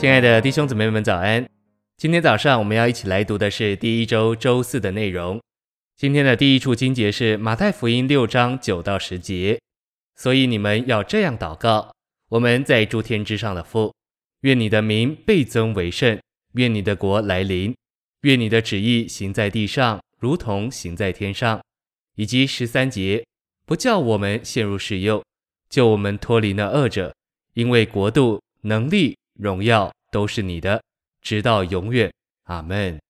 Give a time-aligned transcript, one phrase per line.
[0.00, 1.44] 亲爱的弟兄姊妹们，早安！
[1.96, 5.42] 今天早上我们要一起来读的是第一周周四的内容。
[5.96, 9.58] 今天的第一处经节是马太福音六章九到十节。
[10.14, 11.92] 所以你们要这样祷告：
[12.28, 13.92] 我们在诸天之上的父，
[14.42, 16.16] 愿你的名被尊为圣，
[16.52, 17.74] 愿你的国来临，
[18.20, 21.60] 愿你的旨意行在地上，如同行在天上。
[22.14, 23.26] 以及十三节，
[23.66, 25.24] 不叫我们陷入试诱，
[25.68, 27.12] 救我们脱离那恶者，
[27.54, 30.82] 因为国度、能力、荣耀都是你的，
[31.22, 32.12] 直到永远。
[32.44, 33.00] 阿门。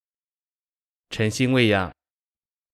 [1.09, 1.91] 诚心喂养，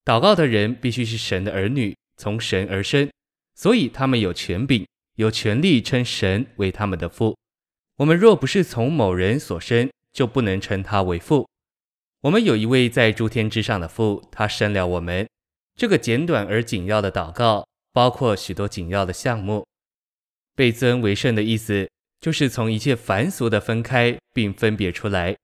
[0.05, 3.09] 祷告的人必须是神的儿女，从神而生，
[3.55, 7.37] 所以他们有权柄，有权利称神为他们的父。
[7.97, 11.49] 我们若不是从某人所生，就不能称他为父。
[12.23, 15.29] 我们有一位在诸天之上的父，他生了我们。
[15.77, 19.65] 这个简短而紧要的祷告，包括许多紧要的项目。
[20.57, 21.89] 被尊为圣的意思，
[22.21, 25.37] 就是从一切凡俗的分开，并分别出来。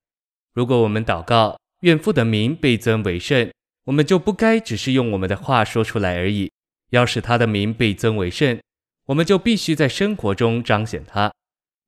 [0.55, 3.51] 如果我们祷告，愿父的名被尊为圣，
[3.85, 6.51] 我们就不该只是用我们的话说出来而已。
[6.91, 8.59] 要使他的名被尊为圣，
[9.07, 11.33] 我们就必须在生活中彰显他。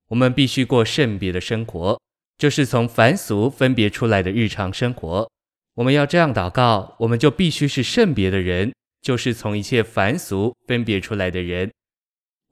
[0.08, 2.00] 我们必须过圣别的生活，
[2.38, 5.28] 就是从凡俗分别出来的日常生活。
[5.74, 11.70] 我们要这样祷告，我们就必须是圣别的人，就是从一切凡俗分别出来的人。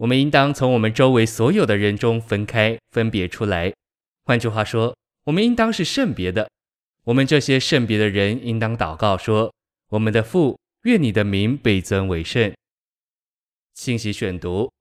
[0.01, 3.71] 我们应当从我们周围所有的人中分开、分别出来。
[4.25, 6.51] 换句话说，我们应当是圣别的。
[7.05, 9.53] 我们这些圣别的人应当祷告说
[9.93, 12.51] ：“我们的父，愿你的名被尊为圣。”
[13.77, 14.73] 信息选读：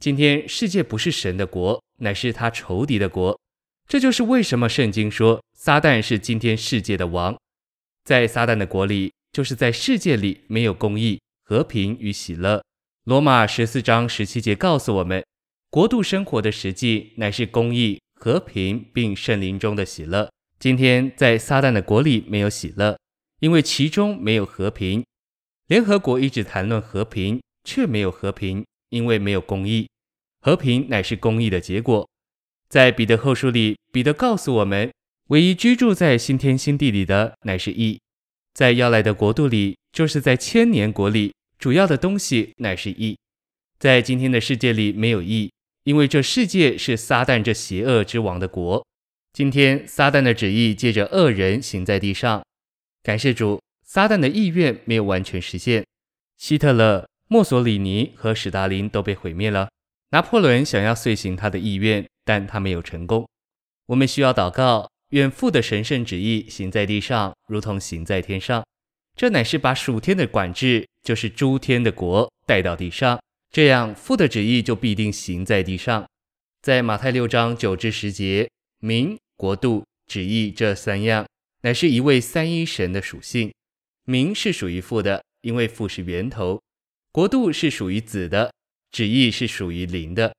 [0.00, 3.38] 今天世界不是神的国，乃是他仇敌的国。
[3.86, 7.36] 这就是为什么圣经说撒旦是今天世界的王。
[8.02, 12.60] 在撒旦的国里，就是在世界里没有公义、和平与喜乐。
[13.04, 15.24] 罗马十四章十七节告诉我们，
[15.70, 20.30] 国度生活的实际乃是公义、和平，并圣灵中的喜乐。
[20.60, 22.96] 今天在撒旦的国里没有喜乐，
[23.40, 25.04] 因为其中没有和平。
[25.66, 29.88] 联合国一直谈论和平，却没有和平，因为没有公义。
[30.40, 32.08] 和平乃是公义的结果。
[32.68, 34.92] 在彼得后书里，彼得告诉我们，
[35.30, 37.98] 唯一居住在新天新地里的乃是义。
[38.54, 41.32] 在要来的国度里，就是在千年国里。
[41.62, 43.16] 主要的东西乃是义，
[43.78, 45.52] 在今天的世界里没有义，
[45.84, 48.84] 因为这世界是撒旦这邪恶之王的国。
[49.32, 52.44] 今天撒旦的旨意借着恶人行在地上。
[53.04, 55.86] 感谢主，撒旦的意愿没有完全实现。
[56.36, 59.68] 希特勒、墨索里尼和史达林都被毁灭了。
[60.10, 63.24] 拿破仑想要遂行他的意愿，但他没有成功。
[63.86, 68.64] 我们需要祷告，愿父的神圣旨意行在地上，如同行在天上。
[69.14, 76.06] 这乃是把属天的管制，就是诸天的国带到地上，这样父的旨意就必定行在地上。
[76.62, 78.48] 在马太六章九至十节，
[78.80, 81.26] 名、国度、旨意这三样，
[81.62, 83.52] 乃是一位三一神的属性。
[84.04, 86.58] 名是属于父的，因为父是源头；
[87.12, 88.52] 国度是属于子的，
[88.90, 90.34] 旨意是属于灵的。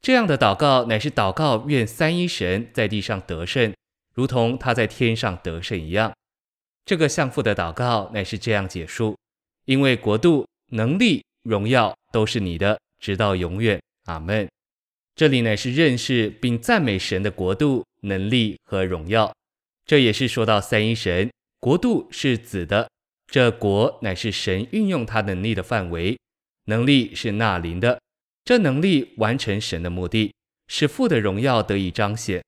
[0.00, 3.74] 这样的祷告乃是祷告，愿三一神在地上得胜，
[4.14, 6.14] 如同他在天上得胜一样。
[6.84, 9.16] 这个向父的祷告乃是这样结束：
[9.64, 13.80] 因为国度、能力、荣耀都是你的，直到永远。
[14.04, 14.46] 阿门。
[15.14, 19.32] 这里乃是认识并赞美神的国度、能力和荣耀。
[19.86, 22.90] 这也是说到三一神，国度是子的，
[23.26, 26.16] 这国乃是神运用他能力的范围；
[26.66, 27.98] 能力是那灵的，
[28.44, 30.34] 这能力完成神的目的，
[30.68, 32.44] 使父的荣耀得以彰显。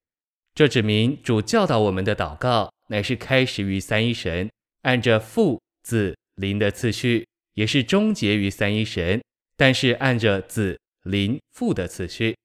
[0.55, 2.71] 这指明主教导我们的祷告。
[2.89, 4.51] 乃是开始于三一神，
[4.83, 9.23] 按着父、子、灵的次序，也是终结于三一神，
[9.57, 12.37] 但是按着子、灵、父的次序。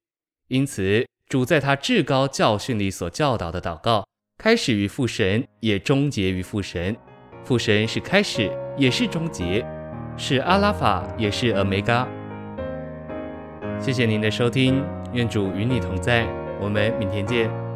[0.48, 4.06] 因此，主在他至高教训里所教导的祷告，
[4.38, 6.96] 开始于父神，也终结于父神。
[7.44, 9.66] 父神是开始，也是终结，
[10.18, 12.08] 是阿拉法，也是欧米伽。
[13.80, 14.84] 谢谢您的收听，
[15.14, 16.28] 愿主与你同在，
[16.60, 17.71] 我们明天见。